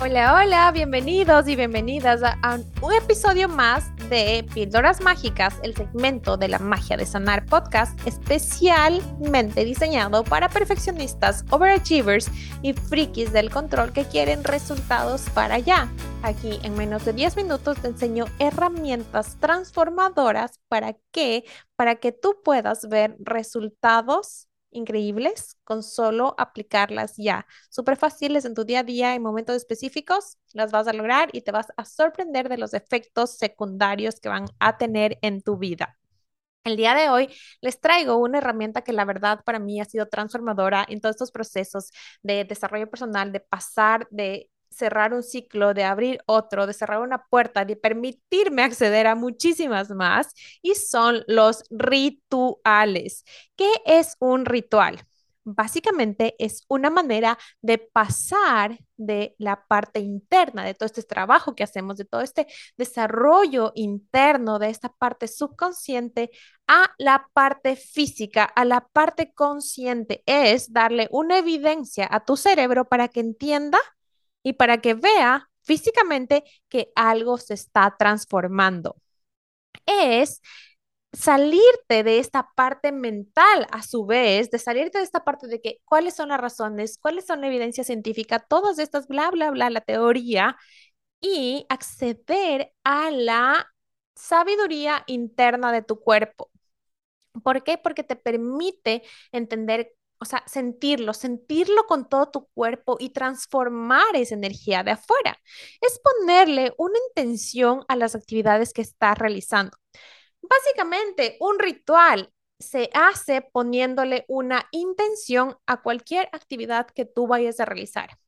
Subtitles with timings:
[0.00, 6.46] Hola, hola, bienvenidos y bienvenidas a, un episodio más de Píldoras Mágicas, el segmento de
[6.46, 12.30] la magia de sanar podcast especialmente diseñado para perfeccionistas, overachievers
[12.62, 15.88] y frikis del control que quieren resultados para allá.
[16.22, 21.44] Aquí en menos de 10 minutos te enseño herramientas transformadoras para que
[21.74, 27.46] para que tú puedas ver resultados increíbles con solo aplicarlas ya.
[27.70, 31.42] Súper fáciles en tu día a día, en momentos específicos, las vas a lograr y
[31.42, 35.98] te vas a sorprender de los efectos secundarios que van a tener en tu vida.
[36.64, 37.28] El día de hoy
[37.62, 41.30] les traigo una herramienta que la verdad para mí ha sido transformadora en todos estos
[41.32, 41.90] procesos
[42.22, 47.24] de desarrollo personal, de pasar de cerrar un ciclo, de abrir otro, de cerrar una
[47.24, 50.32] puerta, de permitirme acceder a muchísimas más,
[50.62, 53.24] y son los rituales.
[53.56, 55.00] ¿Qué es un ritual?
[55.50, 61.64] Básicamente es una manera de pasar de la parte interna, de todo este trabajo que
[61.64, 66.30] hacemos, de todo este desarrollo interno, de esta parte subconsciente,
[66.66, 70.22] a la parte física, a la parte consciente.
[70.26, 73.78] Es darle una evidencia a tu cerebro para que entienda
[74.48, 78.96] y para que vea físicamente que algo se está transformando.
[79.86, 80.40] Es
[81.12, 85.80] salirte de esta parte mental a su vez, de salirte de esta parte de que
[85.84, 89.80] cuáles son las razones, cuáles son la evidencia científica, todas estas, bla, bla, bla, la
[89.82, 90.56] teoría,
[91.20, 93.66] y acceder a la
[94.14, 96.50] sabiduría interna de tu cuerpo.
[97.44, 97.78] ¿Por qué?
[97.78, 99.02] Porque te permite
[99.32, 105.38] entender o sea, sentirlo, sentirlo con todo tu cuerpo y transformar esa energía de afuera.
[105.80, 109.76] Es ponerle una intención a las actividades que estás realizando.
[110.42, 117.64] Básicamente, un ritual se hace poniéndole una intención a cualquier actividad que tú vayas a
[117.64, 118.18] realizar.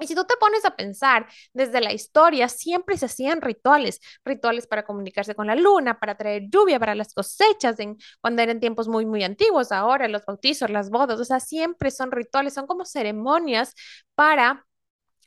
[0.00, 4.66] Y si tú te pones a pensar, desde la historia siempre se hacían rituales, rituales
[4.66, 8.88] para comunicarse con la luna, para traer lluvia, para las cosechas, en, cuando eran tiempos
[8.88, 12.84] muy, muy antiguos, ahora los bautizos, las bodas, o sea, siempre son rituales, son como
[12.84, 13.74] ceremonias
[14.14, 14.66] para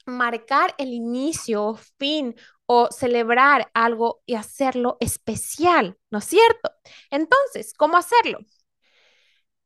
[0.06, 2.36] marcar el inicio, fin
[2.66, 6.72] o celebrar algo y hacerlo especial, ¿no es cierto?
[7.10, 8.40] Entonces, ¿cómo hacerlo?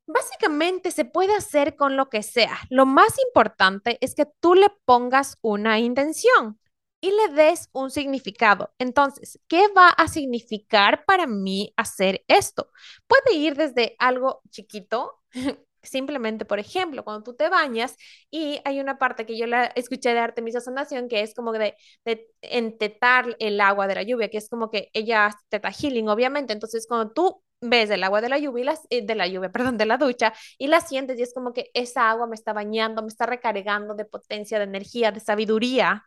[0.05, 2.59] Básicamente se puede hacer con lo que sea.
[2.69, 6.59] Lo más importante es que tú le pongas una intención
[7.01, 8.73] y le des un significado.
[8.79, 12.69] Entonces, ¿qué va a significar para mí hacer esto?
[13.07, 15.21] Puede ir desde algo chiquito,
[15.83, 17.95] simplemente, por ejemplo, cuando tú te bañas
[18.31, 21.75] y hay una parte que yo la escuché de Artemisa Sanación que es como de,
[22.05, 26.07] de entetar el agua de la lluvia, que es como que ella hace teta healing,
[26.09, 26.53] obviamente.
[26.53, 29.85] Entonces, cuando tú ves el agua de la lluvia, eh, de la lluvia, perdón, de
[29.85, 33.07] la ducha, y la sientes y es como que esa agua me está bañando, me
[33.07, 36.05] está recargando de potencia, de energía, de sabiduría.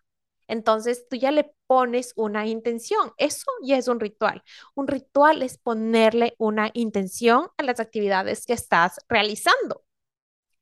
[0.49, 3.13] Entonces tú ya le pones una intención.
[3.17, 4.43] Eso ya es un ritual.
[4.75, 9.86] Un ritual es ponerle una intención a las actividades que estás realizando.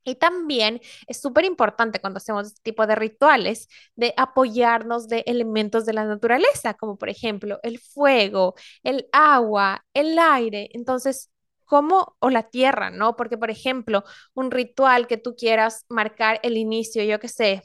[0.04, 5.87] Y también es súper importante cuando hacemos este tipo de rituales de apoyarnos de elementos
[5.87, 10.69] de la naturaleza, como por ejemplo el fuego, el agua, el aire.
[10.72, 11.31] Entonces,
[11.64, 12.16] ¿cómo?
[12.20, 13.16] O la tierra, ¿no?
[13.16, 14.04] Porque, por ejemplo,
[14.34, 17.62] un ritual que tú quieras marcar el inicio, yo qué sé,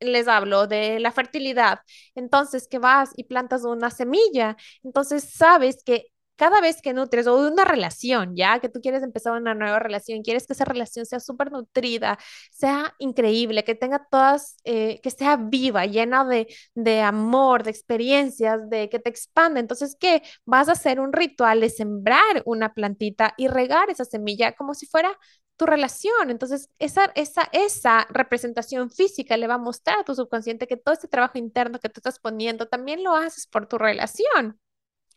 [0.00, 1.80] les hablo de la fertilidad.
[2.14, 6.06] Entonces, que vas y plantas una semilla, entonces sabes que
[6.36, 9.78] cada vez que nutres o de una relación, ya que tú quieres empezar una nueva
[9.78, 12.18] relación, quieres que esa relación sea súper nutrida,
[12.50, 18.68] sea increíble, que tenga todas, eh, que sea viva, llena de, de amor, de experiencias,
[18.70, 19.60] de que te expanda.
[19.60, 20.22] Entonces, ¿qué?
[20.44, 24.86] Vas a hacer un ritual de sembrar una plantita y regar esa semilla como si
[24.86, 25.18] fuera
[25.56, 26.30] tu relación.
[26.30, 30.94] Entonces, esa, esa, esa representación física le va a mostrar a tu subconsciente que todo
[30.94, 34.58] este trabajo interno que tú estás poniendo también lo haces por tu relación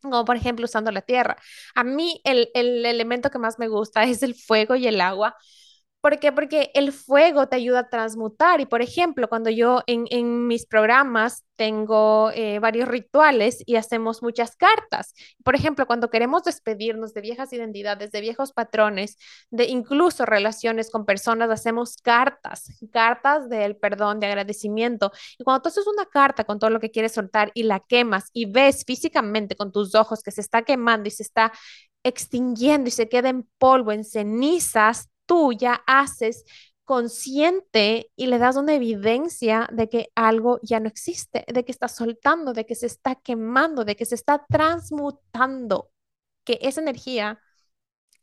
[0.02, 1.38] como por ejemplo usando la tierra.
[1.76, 5.36] A mí el, el elemento que más me gusta es el fuego y el agua,
[6.06, 6.32] ¿Por qué?
[6.32, 10.68] Porque el fuego te ayuda a transmutar y, por ejemplo, cuando yo en, en mis
[10.68, 15.16] programas tengo eh, varios rituales y hacemos muchas cartas.
[15.44, 19.18] Por ejemplo, cuando queremos despedirnos de viejas identidades, de viejos patrones,
[19.50, 25.12] de incluso relaciones con personas, hacemos cartas, cartas del perdón, de agradecimiento.
[25.40, 28.30] Y cuando tú haces una carta con todo lo que quieres soltar y la quemas
[28.32, 31.52] y ves físicamente con tus ojos que se está quemando y se está
[32.04, 36.46] extinguiendo y se queda en polvo, en cenizas, tú ya haces
[36.86, 41.88] consciente y le das una evidencia de que algo ya no existe, de que está
[41.88, 45.90] soltando, de que se está quemando, de que se está transmutando,
[46.44, 47.40] que esa energía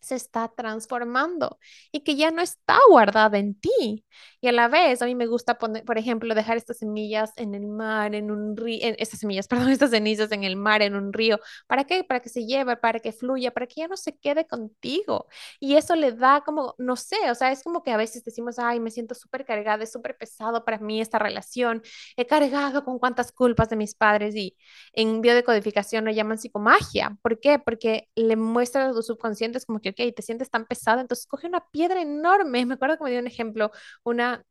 [0.03, 1.59] se está transformando
[1.93, 4.05] y que ya no está guardada en ti.
[4.41, 7.55] Y a la vez, a mí me gusta poner, por ejemplo, dejar estas semillas en
[7.55, 11.13] el mar, en un río, estas semillas, perdón, estas cenizas en el mar, en un
[11.13, 11.39] río.
[11.69, 12.03] ¿Para qué?
[12.05, 15.29] Para que se lleve, para que fluya, para que ya no se quede contigo.
[15.61, 18.59] Y eso le da como, no sé, o sea, es como que a veces decimos,
[18.59, 21.83] ay, me siento súper cargada, es súper pesado para mí esta relación,
[22.17, 24.57] he cargado con cuántas culpas de mis padres y
[24.93, 27.17] en biodecodificación lo llaman psicomagia.
[27.23, 27.59] ¿Por qué?
[27.61, 31.47] Porque le muestra a los subconscientes como que ok, te sientes tan pesado, entonces coge
[31.47, 32.65] una piedra enorme.
[32.67, 33.71] Me acuerdo que me dio un ejemplo,
[34.05, 34.45] una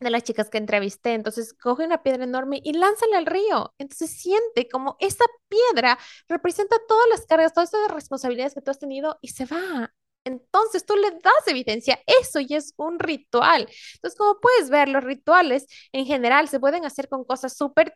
[0.00, 3.74] de las chicas que entrevisté, entonces coge una piedra enorme y lánzala al río.
[3.78, 5.98] Entonces siente como esa piedra
[6.28, 9.92] representa todas las cargas, todas las responsabilidades que tú has tenido y se va.
[10.24, 13.68] Entonces tú le das evidencia, eso y es un ritual.
[13.94, 17.94] Entonces, como puedes ver, los rituales en general se pueden hacer con cosas súper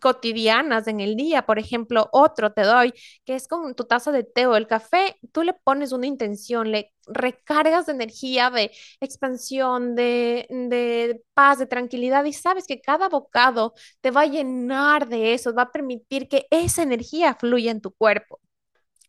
[0.00, 2.92] cotidianas en el día, por ejemplo, otro te doy,
[3.24, 6.70] que es con tu taza de té o el café, tú le pones una intención,
[6.70, 8.70] le recargas de energía, de
[9.00, 15.08] expansión, de, de paz, de tranquilidad y sabes que cada bocado te va a llenar
[15.08, 18.40] de eso, va a permitir que esa energía fluya en tu cuerpo.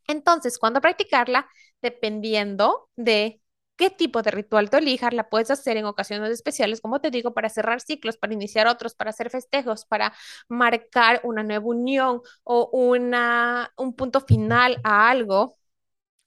[0.08, 1.48] Entonces, cuando practicarla,
[1.82, 3.42] dependiendo de
[3.76, 7.34] qué tipo de ritual te elijas, la puedes hacer en ocasiones especiales, como te digo,
[7.34, 10.14] para cerrar ciclos, para iniciar otros, para hacer festejos, para
[10.48, 15.56] marcar una nueva unión o una, un punto final a algo,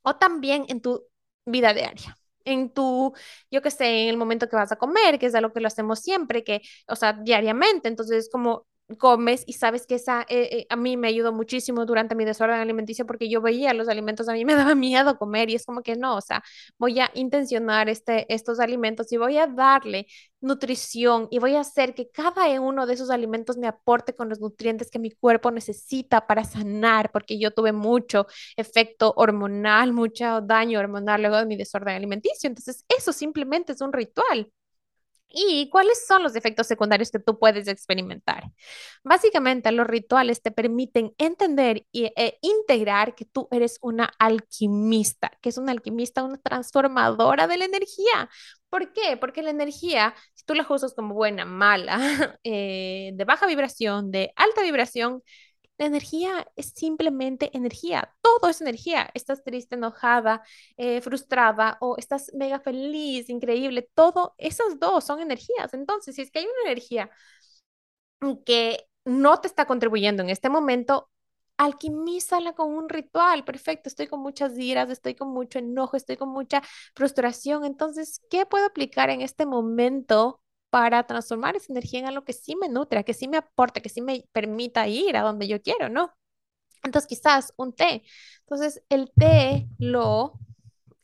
[0.03, 1.03] o también en tu
[1.45, 3.13] vida diaria en tu,
[3.51, 5.67] yo qué sé, en el momento que vas a comer, que es algo que lo
[5.67, 7.89] hacemos siempre, que, o sea, diariamente.
[7.89, 8.67] Entonces, como
[8.99, 12.61] comes y sabes que esa eh, eh, a mí me ayudó muchísimo durante mi desorden
[12.61, 15.83] alimenticio porque yo veía los alimentos, a mí me daba miedo comer y es como
[15.83, 16.43] que no, o sea,
[16.79, 20.07] voy a intencionar este, estos alimentos y voy a darle
[20.41, 24.41] nutrición y voy a hacer que cada uno de esos alimentos me aporte con los
[24.41, 30.79] nutrientes que mi cuerpo necesita para sanar, porque yo tuve mucho efecto hormonal, mucho daño
[30.79, 32.49] hormonal luego de mi desorden alimenticio.
[32.49, 34.53] Entonces, eso simplemente es un ritual.
[35.29, 38.45] ¿Y cuáles son los efectos secundarios que tú puedes experimentar?
[39.05, 45.59] Básicamente, los rituales te permiten entender e integrar que tú eres una alquimista, que es
[45.59, 48.31] una alquimista, una transformadora de la energía.
[48.71, 49.17] ¿Por qué?
[49.17, 51.99] Porque la energía, si tú la usas como buena, mala,
[52.45, 55.23] eh, de baja vibración, de alta vibración,
[55.79, 59.11] la energía es simplemente energía, todo es energía.
[59.15, 60.43] Estás triste, enojada,
[60.77, 65.75] eh, frustrada o estás mega feliz, increíble, todo, esas dos son energías.
[65.75, 67.11] Entonces, si es que hay una energía
[68.45, 71.11] que no te está contribuyendo en este momento,
[71.57, 73.45] alquimízala con un ritual.
[73.45, 76.63] Perfecto, estoy con muchas iras, estoy con mucho enojo, estoy con mucha
[76.95, 77.65] frustración.
[77.65, 80.41] Entonces, ¿qué puedo aplicar en este momento
[80.71, 83.89] para transformar esa energía en algo que sí me nutra, que sí me aporte, que
[83.89, 86.13] sí me permita ir a donde yo quiero, ¿no?
[86.83, 88.05] Entonces, quizás un té.
[88.41, 90.35] Entonces, el té lo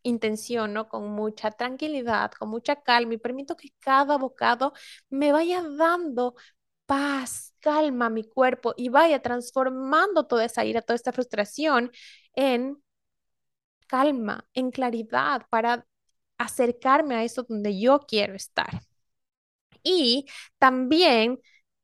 [0.03, 4.73] intenciono con mucha tranquilidad, con mucha calma y permito que cada bocado
[5.11, 6.35] me vaya dando
[6.87, 11.91] paz, calma a mi cuerpo y vaya transformando toda esa ira, toda esta frustración
[12.35, 12.83] en
[13.87, 15.87] calma, en claridad para
[16.39, 18.81] acercarme a eso donde yo quiero estar.
[19.83, 20.27] Y
[20.59, 21.41] también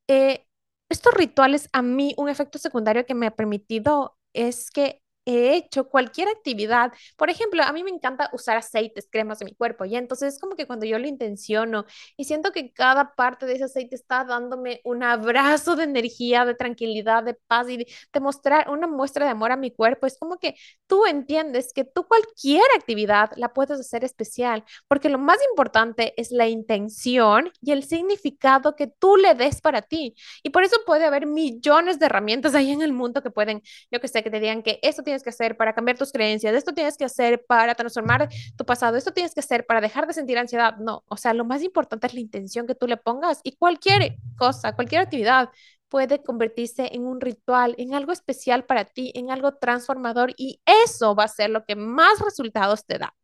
[0.08, 0.46] eh,
[0.88, 5.88] estos rituales a mí, un efecto secundario que me ha permitido es que he hecho
[5.88, 6.92] cualquier actividad.
[7.16, 10.40] Por ejemplo, a mí me encanta usar aceites, cremas de mi cuerpo, y entonces es
[10.40, 11.84] como que cuando yo lo intenciono
[12.16, 16.54] y siento que cada parte de ese aceite está dándome un abrazo de energía, de
[16.54, 17.86] tranquilidad, de paz y de,
[18.20, 20.56] mostrar una muestra de amor a mi cuerpo, es como que
[20.88, 26.32] tú entiendes que tú cualquier actividad la puedes hacer especial, porque lo más importante es
[26.32, 30.16] la intención y el significado que tú le des para ti.
[30.42, 34.00] Y por eso puede haber millones de herramientas ahí en el mundo que pueden, yo
[34.00, 36.72] que sé, que te digan que eso tiene que hacer para cambiar tus creencias, esto
[36.72, 40.38] tienes que hacer para transformar tu pasado, esto tienes que hacer para dejar de sentir
[40.38, 40.76] ansiedad.
[40.78, 44.16] No, o sea, lo más importante es la intención que tú le pongas y cualquier
[44.36, 45.50] cosa, cualquier actividad
[45.88, 51.14] puede convertirse en un ritual, en algo especial para ti, en algo transformador y eso
[51.14, 53.14] va a ser lo que más resultados te da.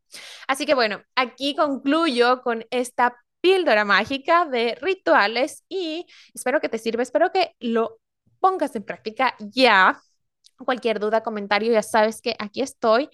[0.47, 6.79] Así que bueno, aquí concluyo con esta píldora mágica de rituales y espero que te
[6.79, 7.99] sirva, espero que lo
[8.39, 10.01] pongas en práctica ya
[10.65, 13.09] Cualquier duda, comentario, ya sabes que aquí estoy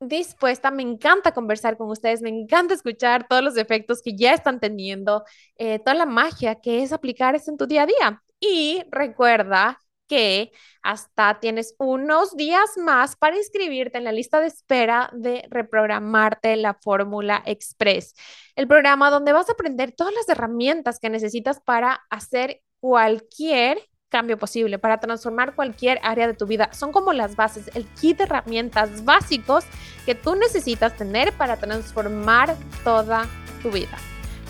[0.00, 4.60] dispuesta, me encanta conversar con ustedes, me encanta escuchar todos los efectos que ya están
[4.60, 5.24] teniendo,
[5.56, 8.22] eh, toda la magia que es aplicar eso en tu día a día.
[8.40, 10.52] Y recuerda que
[10.82, 16.74] hasta tienes unos días más para inscribirte en la lista de espera de reprogramarte la
[16.74, 18.14] Fórmula Express,
[18.56, 23.78] el programa donde vas a aprender todas las herramientas que necesitas para hacer cualquier
[24.12, 26.68] cambio posible, para transformar cualquier área de tu vida.
[26.72, 29.64] Son como las bases, el kit de herramientas básicos
[30.06, 32.54] que tú necesitas tener para transformar
[32.84, 33.26] toda
[33.62, 33.96] tu vida.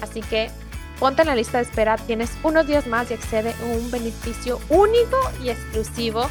[0.02, 0.50] Así que
[0.99, 4.61] ponte en la lista de espera, tienes unos días más y accede a un beneficio
[4.69, 6.28] único y exclusivo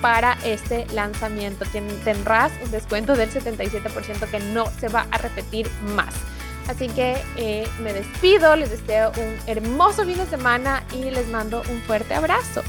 [0.00, 1.64] para este lanzamiento.
[2.04, 6.14] Tendrás un descuento del 77% que no se va a repetir más.
[6.68, 11.62] Así que eh, me despido, les deseo un hermoso fin de semana y les mando
[11.70, 12.62] un fuerte abrazo.